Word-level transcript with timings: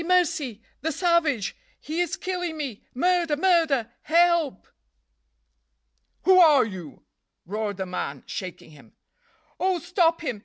mercy! 0.03 0.63
the 0.81 0.91
savage! 0.91 1.55
he 1.79 2.01
is 2.01 2.15
killing 2.15 2.57
me! 2.57 2.81
murder! 2.95 3.37
murder! 3.37 3.87
help!" 4.01 4.67
"Who 6.23 6.39
are 6.39 6.65
you?" 6.65 7.03
roared 7.45 7.77
the 7.77 7.85
man, 7.85 8.23
shaking 8.25 8.71
him. 8.71 8.93
"Oh, 9.59 9.77
stop 9.77 10.21
him! 10.21 10.39